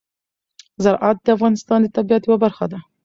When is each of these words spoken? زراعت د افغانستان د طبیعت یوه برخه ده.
زراعت 0.83 1.17
د 1.23 1.27
افغانستان 1.35 1.79
د 1.83 1.87
طبیعت 1.97 2.21
یوه 2.25 2.37
برخه 2.43 2.65
ده. 2.71 2.79